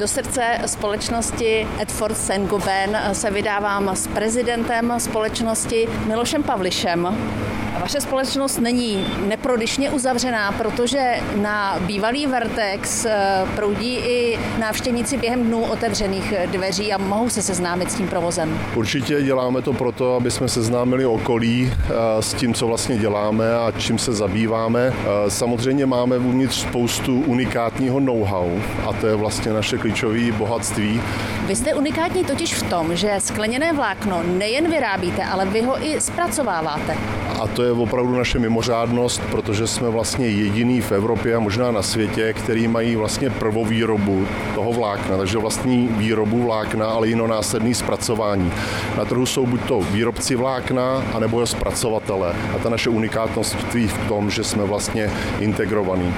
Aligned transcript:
Do 0.00 0.08
srdce 0.08 0.58
společnosti 0.66 1.66
Edford 1.78 2.16
Saint-Gobain 2.16 2.98
se 3.12 3.30
vydávám 3.30 3.88
s 3.88 4.06
prezidentem 4.06 4.94
společnosti 4.98 5.88
Milošem 6.06 6.42
Pavlišem. 6.42 7.16
Vaše 7.78 8.00
společnost 8.00 8.58
není 8.58 9.06
neprodyšně 9.26 9.90
uzavřená, 9.90 10.52
protože 10.52 11.14
na 11.42 11.78
bývalý 11.80 12.26
Vertex 12.26 13.04
eh, 13.04 13.46
proudí 13.56 13.96
i 13.96 14.38
návštěvníci 14.58 15.16
během 15.16 15.42
dnů 15.42 15.64
otevřených 15.64 16.34
dveří 16.46 16.92
a 16.92 16.98
mohou 16.98 17.28
se 17.28 17.42
seznámit 17.42 17.90
s 17.90 17.94
tím 17.94 18.08
provozem. 18.08 18.58
Určitě 18.74 19.22
děláme 19.22 19.62
to 19.62 19.72
proto, 19.72 20.16
aby 20.16 20.30
jsme 20.30 20.48
seznámili 20.48 21.06
okolí 21.06 21.72
eh, 21.72 21.92
s 22.22 22.34
tím, 22.34 22.54
co 22.54 22.66
vlastně 22.66 22.98
děláme 22.98 23.54
a 23.54 23.72
čím 23.78 23.98
se 23.98 24.12
zabýváme. 24.12 24.92
Eh, 24.92 25.30
samozřejmě 25.30 25.86
máme 25.86 26.18
uvnitř 26.18 26.54
spoustu 26.54 27.20
unikátního 27.20 28.00
know-how 28.00 28.60
a 28.88 28.92
to 28.92 29.06
je 29.06 29.14
vlastně 29.14 29.52
naše 29.52 29.78
klíčové 29.78 30.32
bohatství. 30.32 31.00
Vy 31.46 31.56
jste 31.56 31.74
unikátní 31.74 32.24
totiž 32.24 32.54
v 32.54 32.62
tom, 32.62 32.96
že 32.96 33.14
skleněné 33.18 33.72
vlákno 33.72 34.22
nejen 34.22 34.70
vyrábíte, 34.70 35.24
ale 35.24 35.46
vy 35.46 35.62
ho 35.62 35.86
i 35.86 36.00
zpracováváte. 36.00 36.96
A 37.40 37.46
to 37.46 37.59
je 37.62 37.72
opravdu 37.72 38.16
naše 38.16 38.38
mimořádnost, 38.38 39.22
protože 39.30 39.66
jsme 39.66 39.90
vlastně 39.90 40.26
jediný 40.26 40.80
v 40.80 40.92
Evropě 40.92 41.34
a 41.34 41.40
možná 41.40 41.70
na 41.70 41.82
světě, 41.82 42.32
který 42.32 42.68
mají 42.68 42.96
vlastně 42.96 43.30
prvovýrobu 43.30 44.26
toho 44.54 44.72
vlákna, 44.72 45.16
takže 45.16 45.38
vlastní 45.38 45.88
výrobu 45.88 46.42
vlákna, 46.42 46.86
ale 46.86 47.08
jiно 47.08 47.26
následný 47.26 47.74
zpracování. 47.74 48.52
Na 48.98 49.04
trhu 49.04 49.26
jsou 49.26 49.46
buď 49.46 49.60
to 49.68 49.80
výrobci 49.80 50.36
vlákna, 50.36 51.04
anebo 51.14 51.46
zpracovatele. 51.46 52.34
A 52.54 52.58
ta 52.58 52.68
naše 52.68 52.90
unikátnost 52.90 53.56
tkví 53.56 53.88
v 53.88 53.98
tom, 54.08 54.30
že 54.30 54.44
jsme 54.44 54.64
vlastně 54.64 55.10
integrovaní. 55.40 56.14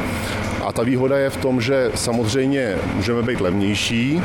A 0.63 0.73
ta 0.73 0.83
výhoda 0.83 1.19
je 1.19 1.31
v 1.31 1.37
tom, 1.37 1.61
že 1.61 1.91
samozřejmě 1.95 2.77
můžeme 2.95 3.23
být 3.23 3.41
levnější, 3.41 4.23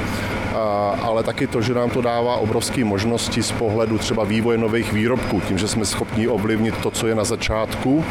ale 1.02 1.24
taky 1.24 1.48
to, 1.48 1.62
že 1.62 1.74
nám 1.74 1.90
to 1.90 2.02
dává 2.02 2.36
obrovské 2.36 2.86
možnosti 2.86 3.44
z 3.44 3.52
pohledu 3.52 3.98
třeba 3.98 4.24
vývoje 4.24 4.58
nových 4.58 4.94
výrobků, 4.94 5.42
tím, 5.42 5.58
že 5.58 5.68
jsme 5.68 5.86
schopni 5.86 6.28
ovlivnit 6.28 6.78
to, 6.78 6.92
co 6.92 7.08
je 7.08 7.16
na 7.16 7.24
začátku 7.24 8.06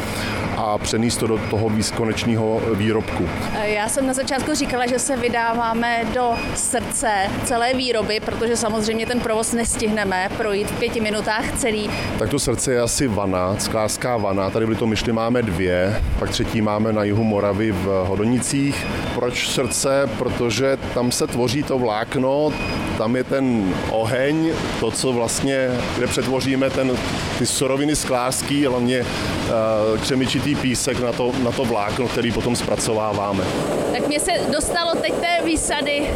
a 0.57 0.77
přenést 0.77 1.17
to 1.17 1.27
do 1.27 1.37
toho 1.37 1.69
výskonečního 1.69 2.61
výrobku. 2.73 3.29
Já 3.63 3.89
jsem 3.89 4.07
na 4.07 4.13
začátku 4.13 4.53
říkala, 4.53 4.85
že 4.87 4.99
se 4.99 5.17
vydáváme 5.17 6.01
do 6.13 6.31
srdce 6.55 7.11
celé 7.45 7.73
výroby, 7.73 8.19
protože 8.19 8.57
samozřejmě 8.57 9.05
ten 9.05 9.19
provoz 9.19 9.53
nestihneme 9.53 10.29
projít 10.37 10.71
v 10.71 10.79
pěti 10.79 11.01
minutách 11.01 11.57
celý. 11.57 11.89
Tak 12.19 12.29
to 12.29 12.39
srdce 12.39 12.73
je 12.73 12.81
asi 12.81 13.07
vana, 13.07 13.55
sklářská 13.59 14.17
vana. 14.17 14.49
Tady 14.49 14.65
byly 14.65 14.77
to 14.77 14.87
myšly 14.87 15.13
máme 15.13 15.41
dvě, 15.41 16.01
pak 16.19 16.29
třetí 16.29 16.61
máme 16.61 16.93
na 16.93 17.03
jihu 17.03 17.23
Moravy 17.23 17.71
v 17.71 18.05
Hodonicích. 18.07 18.87
Proč 19.15 19.49
srdce? 19.49 20.09
Protože 20.17 20.77
tam 20.93 21.11
se 21.11 21.27
tvoří 21.27 21.63
to 21.63 21.77
vlákno, 21.79 22.53
tam 22.97 23.15
je 23.15 23.23
ten 23.23 23.73
oheň, 23.89 24.51
to, 24.79 24.91
co 24.91 25.13
vlastně, 25.13 25.69
kde 25.97 26.07
přetvoříme 26.07 26.69
ten, 26.69 26.91
ty 27.37 27.45
suroviny 27.45 27.95
sklářský, 27.95 28.65
hlavně 28.65 29.01
uh, 29.01 29.99
křemičitý 29.99 30.46
písek 30.55 30.99
na 30.99 31.11
to, 31.11 31.31
na 31.43 31.51
to 31.51 31.65
vlákno, 31.65 32.07
který 32.07 32.31
potom 32.31 32.55
zpracováváme. 32.55 33.43
Tak 33.91 34.07
mě 34.07 34.19
se 34.19 34.31
dostalo 34.51 34.91
teď 35.01 35.13
té 35.13 35.45
výsady 35.45 36.09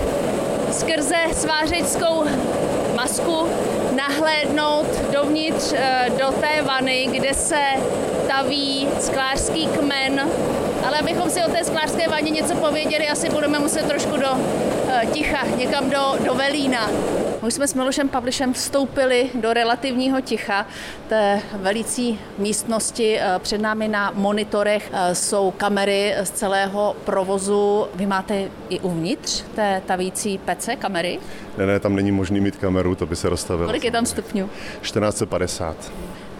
skrze 0.71 1.17
svářeckou 1.33 2.23
masku 2.95 3.47
nahlédnout 3.95 4.87
dovnitř 5.13 5.73
eh, 5.73 6.05
do 6.09 6.31
té 6.31 6.61
vany, 6.61 7.07
kde 7.11 7.33
se 7.33 7.61
taví 8.27 8.87
sklářský 8.99 9.67
kmen. 9.67 10.29
Ale 10.87 10.99
abychom 10.99 11.29
si 11.29 11.43
o 11.43 11.51
té 11.51 11.63
sklářské 11.63 12.07
vaně 12.07 12.29
něco 12.29 12.55
pověděli, 12.55 13.07
asi 13.07 13.29
budeme 13.29 13.59
muset 13.59 13.85
trošku 13.85 14.17
do 14.17 14.29
ticha, 15.13 15.45
někam 15.57 15.89
do, 15.89 16.13
do 16.25 16.33
Velína. 16.33 16.89
My 17.43 17.51
jsme 17.51 17.67
s 17.67 17.73
Milošem 17.73 18.09
Pavlišem 18.09 18.53
vstoupili 18.53 19.29
do 19.33 19.53
relativního 19.53 20.21
ticha 20.21 20.65
té 21.09 21.41
velicí 21.53 22.19
místnosti. 22.37 23.19
Eh, 23.19 23.39
před 23.39 23.61
námi 23.61 23.87
na 23.87 24.11
monitorech 24.15 24.91
jsou 25.13 25.51
kamery 25.51 26.15
z 26.23 26.31
celého 26.31 26.95
provozu. 27.05 27.87
Vy 27.95 28.05
máte 28.05 28.43
i 28.69 28.79
uvnitř 28.79 29.43
té 29.55 29.81
tavící 29.85 30.37
pece 30.37 30.75
kamery? 30.75 31.19
Ne, 31.57 31.65
ne, 31.65 31.79
tam 31.79 31.95
není 31.95 32.11
možný 32.11 32.39
mít 32.39 32.55
kameru, 32.55 32.95
to 32.95 33.05
by 33.05 33.15
se 33.15 33.29
rozstavilo. 33.29 33.67
Kolik 33.67 33.83
je 33.83 33.91
tam 33.91 34.05
stupňů? 34.05 34.49
1450. 34.81 35.91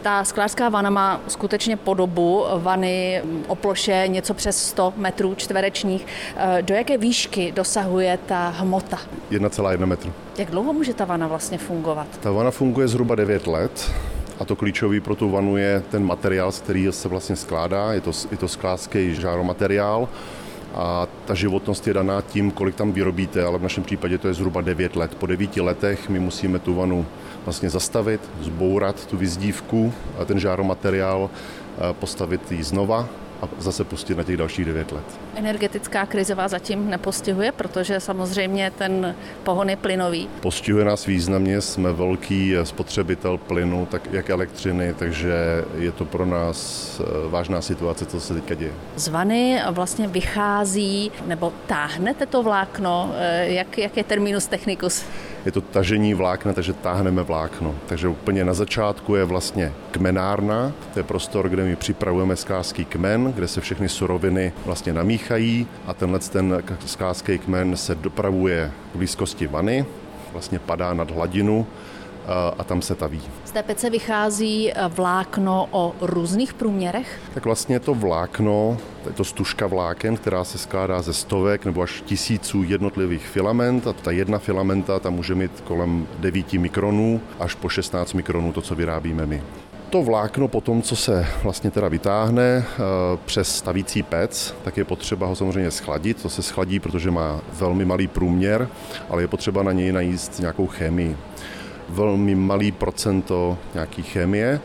Ta 0.02 0.24
sklářská 0.24 0.70
vana 0.70 0.90
má 0.90 1.22
skutečně 1.28 1.78
podobu 1.78 2.46
vany 2.58 3.22
o 3.48 3.56
ploše 3.56 4.04
něco 4.08 4.34
přes 4.34 4.68
100 4.68 4.94
metrů 4.98 5.36
čtverečních. 5.36 6.08
Eh, 6.36 6.62
do 6.62 6.76
jaké 6.76 6.98
výšky 6.98 7.52
dosahuje 7.52 8.20
ta 8.26 8.50
hmota? 8.50 8.98
1,1 9.32 9.86
metru. 9.86 10.14
Jak 10.38 10.52
dlouho 10.52 10.74
může 10.74 10.94
ta 10.94 11.06
vana 11.06 11.28
vlastně 11.28 11.58
fungovat? 11.58 12.08
Ta 12.20 12.32
vana 12.32 12.52
funguje 12.52 12.88
zhruba 12.88 13.16
9 13.16 13.48
let. 13.48 13.92
A 14.40 14.46
to 14.46 14.56
klíčový 14.56 15.00
pro 15.00 15.16
tu 15.16 15.30
vanu 15.30 15.58
je 15.58 15.84
ten 15.92 16.06
materiál, 16.06 16.52
z 16.52 16.60
který 16.62 16.88
se 16.90 17.08
vlastně 17.10 17.36
skládá. 17.36 17.94
Je 17.94 18.02
to, 18.02 18.12
je 18.32 18.38
to 18.38 18.48
sklářský 18.48 19.16
žáromateriál 19.16 20.08
a 20.74 21.08
ta 21.26 21.34
životnost 21.34 21.88
je 21.88 21.94
daná 21.94 22.22
tím, 22.22 22.52
kolik 22.52 22.76
tam 22.76 22.92
vyrobíte, 22.92 23.44
ale 23.44 23.58
v 23.58 23.64
našem 23.64 23.84
případě 23.84 24.18
to 24.18 24.28
je 24.28 24.34
zhruba 24.34 24.62
9 24.62 24.96
let. 24.96 25.16
Po 25.16 25.26
9 25.26 25.58
letech 25.58 26.10
my 26.10 26.20
musíme 26.20 26.60
tu 26.60 26.76
vanu 26.76 27.06
vlastně 27.46 27.70
zastavit, 27.70 28.22
zbourat 28.42 29.06
tu 29.06 29.18
vyzdívku 29.18 29.94
a 30.20 30.26
ten 30.26 30.40
žáromateriál 30.40 31.30
postavit 32.00 32.52
ji 32.52 32.64
znova 32.64 33.10
a 33.42 33.50
zase 33.60 33.84
pustit 33.84 34.18
na 34.18 34.24
těch 34.24 34.38
dalších 34.38 34.66
9 34.66 34.92
let. 34.92 35.04
Energetická 35.36 36.06
krize 36.06 36.36
vás 36.36 36.52
zatím 36.52 36.90
nepostihuje, 36.90 37.52
protože 37.52 38.00
samozřejmě 38.00 38.72
ten 38.78 39.16
pohon 39.44 39.70
je 39.70 39.76
plynový. 39.76 40.30
Postihuje 40.42 40.86
nás 40.86 41.06
významně, 41.06 41.62
jsme 41.62 41.94
velký 41.94 42.54
spotřebitel 42.64 43.38
plynu, 43.38 43.86
tak 43.86 44.08
jak 44.12 44.30
elektřiny, 44.30 44.94
takže 44.94 45.34
je 45.78 45.92
to 45.92 46.06
pro 46.06 46.26
nás 46.26 47.00
eh, 47.00 47.30
vážná 47.30 47.62
situace, 47.62 48.06
co 48.06 48.20
se 48.20 48.34
teďka 48.34 48.56
děje. 48.56 48.72
Z 48.96 49.08
vany 49.08 49.62
vlastně 49.72 50.08
vychází, 50.08 51.12
nebo 51.28 51.54
táhnete 51.68 52.26
to 52.26 52.44
vlákno, 52.44 53.12
eh, 53.18 53.48
jak, 53.48 53.78
jak 53.78 53.98
je 53.98 54.04
terminus 54.04 54.48
technicus? 54.48 55.06
je 55.46 55.52
to 55.52 55.62
tažení 55.62 56.14
vlákna, 56.14 56.54
takže 56.54 56.74
táhneme 56.74 57.24
vlákno. 57.24 57.76
Takže 57.86 58.08
úplně 58.08 58.46
na 58.46 58.54
začátku 58.54 59.16
je 59.16 59.26
vlastně 59.26 59.74
kmenárna, 59.92 60.72
to 60.94 61.00
je 61.00 61.04
prostor, 61.04 61.50
kde 61.50 61.64
my 61.64 61.76
připravujeme 61.76 62.36
sklářský 62.36 62.86
kmen, 62.86 63.31
kde 63.32 63.48
se 63.48 63.62
všechny 63.62 63.90
suroviny 63.90 64.54
vlastně 64.66 64.94
namíchají 64.94 65.68
a 65.88 65.94
tenhle 65.94 66.20
ten 66.20 66.64
sklářský 66.86 67.38
kmen 67.38 67.78
se 67.78 67.96
dopravuje 67.96 68.72
k 68.94 68.96
blízkosti 68.96 69.48
vany, 69.48 69.86
vlastně 70.32 70.60
padá 70.60 70.94
nad 70.94 71.12
hladinu 71.12 71.68
a 72.58 72.64
tam 72.64 72.82
se 72.82 72.96
taví. 72.96 73.22
Z 73.46 73.52
té 73.52 73.64
pece 73.64 73.90
vychází 73.90 74.72
e, 74.72 74.88
vlákno 74.88 75.68
o 75.72 75.96
různých 76.02 76.54
průměrech? 76.54 77.20
Tak 77.34 77.46
vlastně 77.46 77.80
to 77.80 77.94
vlákno, 77.94 78.78
je 79.06 79.12
to 79.12 79.24
stužka 79.24 79.68
vláken, 79.68 80.18
která 80.18 80.44
se 80.44 80.58
skládá 80.58 81.02
ze 81.02 81.14
stovek 81.14 81.66
nebo 81.66 81.82
až 81.82 82.04
tisíců 82.06 82.64
jednotlivých 82.64 83.28
filament 83.28 83.88
a 83.88 83.94
ta 83.94 84.12
jedna 84.12 84.40
filamenta 84.40 85.00
tam 85.00 85.14
může 85.14 85.36
mít 85.36 85.62
kolem 85.62 86.08
9 86.20 86.54
mikronů 86.54 87.22
až 87.40 87.56
po 87.56 87.70
16 87.70 88.14
mikronů, 88.14 88.54
to, 88.54 88.62
co 88.62 88.76
vyrábíme 88.76 89.26
my 89.26 89.44
to 89.92 90.04
vlákno 90.04 90.48
po 90.48 90.62
tom, 90.62 90.82
co 90.82 90.96
se 90.96 91.28
vlastně 91.44 91.72
teda 91.72 91.88
vytáhne 91.88 92.44
e, 92.44 92.64
přes 93.26 93.56
stavící 93.56 94.04
pec, 94.04 94.56
tak 94.64 94.78
je 94.78 94.86
potřeba 94.86 95.28
ho 95.28 95.36
samozřejmě 95.36 95.72
schladit. 95.72 96.22
To 96.22 96.30
se 96.30 96.42
schladí, 96.42 96.80
protože 96.80 97.12
má 97.12 97.42
velmi 97.54 97.86
malý 97.86 98.08
průměr, 98.08 98.68
ale 99.10 99.24
je 99.24 99.28
potřeba 99.28 99.64
na 99.64 99.72
něj 99.72 99.92
najíst 99.92 100.40
nějakou 100.40 100.68
chemii 100.68 101.18
velmi 101.90 102.36
malý 102.36 102.72
procento 102.72 103.58
nějaký 103.74 104.04
chemie 104.04 104.60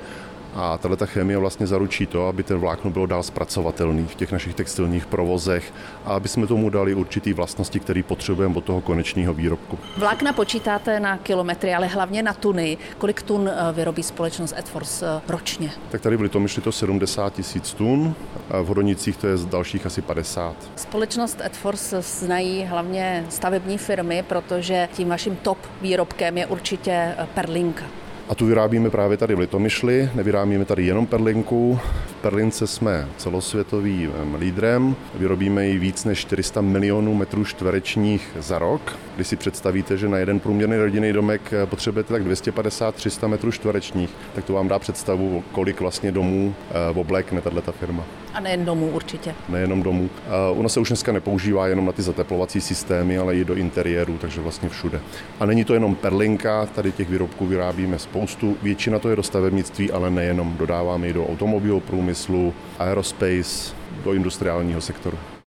a 0.56 0.78
tato 0.78 1.06
chemie 1.06 1.38
vlastně 1.38 1.66
zaručí 1.66 2.06
to, 2.06 2.28
aby 2.28 2.42
ten 2.42 2.58
vlákno 2.58 2.90
bylo 2.90 3.06
dál 3.06 3.22
zpracovatelný 3.22 4.06
v 4.06 4.14
těch 4.14 4.32
našich 4.32 4.54
textilních 4.54 5.06
provozech 5.06 5.72
a 6.04 6.14
aby 6.14 6.28
jsme 6.28 6.46
tomu 6.46 6.70
dali 6.70 6.94
určitý 6.94 7.32
vlastnosti, 7.32 7.80
které 7.80 8.02
potřebujeme 8.02 8.54
od 8.54 8.64
toho 8.64 8.80
konečného 8.80 9.34
výrobku. 9.34 9.78
Vlákna 9.96 10.32
počítáte 10.32 11.00
na 11.00 11.18
kilometry, 11.18 11.74
ale 11.74 11.86
hlavně 11.86 12.22
na 12.22 12.32
tuny. 12.32 12.78
Kolik 12.98 13.22
tun 13.22 13.48
eh, 13.48 13.72
vyrobí 13.72 14.02
společnost 14.02 14.54
Edforce 14.56 15.06
eh, 15.16 15.20
ročně? 15.28 15.70
Tak 15.90 16.00
tady 16.00 16.16
byly 16.16 16.28
to 16.28 16.40
myšli 16.40 16.62
to 16.62 16.72
70 16.72 17.32
tisíc 17.32 17.72
tun, 17.72 18.14
a 18.50 18.60
v 18.60 18.66
Hodonicích 18.66 19.16
to 19.16 19.26
je 19.26 19.36
z 19.36 19.46
dalších 19.46 19.86
asi 19.86 20.02
50. 20.02 20.56
Společnost 20.76 21.40
Edforce 21.44 22.02
znají 22.02 22.64
hlavně 22.64 23.26
stavební 23.28 23.78
firmy, 23.78 24.24
protože 24.28 24.88
tím 24.92 25.08
vaším 25.08 25.36
top 25.36 25.58
výrobkem 25.80 26.38
je 26.38 26.46
určitě 26.46 26.90
eh, 26.92 27.26
perlinka. 27.34 27.84
A 28.28 28.34
tu 28.34 28.46
vyrábíme 28.46 28.90
právě 28.90 29.16
tady 29.16 29.34
v 29.34 29.38
Litomyšli, 29.38 30.10
nevyrábíme 30.14 30.64
tady 30.64 30.86
jenom 30.86 31.06
perlinku. 31.06 31.78
V 32.06 32.14
perlince 32.14 32.66
jsme 32.66 33.08
celosvětovým 33.16 34.12
lídrem, 34.38 34.96
vyrobíme 35.14 35.66
ji 35.66 35.78
víc 35.78 36.04
než 36.04 36.18
400 36.18 36.60
milionů 36.60 37.14
metrů 37.14 37.44
čtverečních 37.44 38.30
za 38.38 38.58
rok. 38.58 38.98
Když 39.16 39.28
si 39.28 39.36
představíte, 39.36 39.96
že 39.96 40.08
na 40.08 40.18
jeden 40.18 40.40
průměrný 40.40 40.76
rodinný 40.76 41.12
domek 41.12 41.54
potřebujete 41.64 42.12
tak 42.12 42.26
250-300 42.26 43.28
metrů 43.28 43.52
čtverečních, 43.52 44.10
tak 44.34 44.44
to 44.44 44.52
vám 44.52 44.68
dá 44.68 44.78
představu, 44.78 45.44
kolik 45.52 45.80
vlastně 45.80 46.12
domů 46.12 46.54
eh, 46.70 46.98
oblékne 46.98 47.40
tato 47.40 47.72
firma. 47.72 48.04
A 48.34 48.40
nejen 48.40 48.64
domů 48.64 48.88
určitě. 48.88 49.34
Nejenom 49.48 49.82
domů. 49.82 50.10
Ona 50.50 50.68
se 50.68 50.80
už 50.80 50.88
dneska 50.88 51.12
nepoužívá 51.12 51.68
jenom 51.68 51.86
na 51.86 51.92
ty 51.92 52.02
zateplovací 52.02 52.60
systémy, 52.60 53.18
ale 53.18 53.36
i 53.36 53.44
do 53.44 53.54
interiéru, 53.54 54.18
takže 54.18 54.40
vlastně 54.40 54.68
všude. 54.68 55.00
A 55.40 55.46
není 55.46 55.64
to 55.64 55.74
jenom 55.74 55.94
perlinka, 55.94 56.66
tady 56.66 56.92
těch 56.92 57.10
výrobků 57.10 57.46
vyrábíme 57.46 57.98
spoustu. 58.16 58.56
Většina 58.62 58.98
to 58.98 59.08
je 59.08 59.16
do 59.16 59.22
stavebnictví, 59.22 59.92
ale 59.92 60.10
nejenom. 60.10 60.56
Dodáváme 60.56 61.08
i 61.08 61.12
do 61.12 61.26
automobilového 61.26 61.80
průmyslu, 61.80 62.54
aerospace, 62.78 63.74
do 64.04 64.12
industriálního 64.12 64.80
sektoru. 64.80 65.18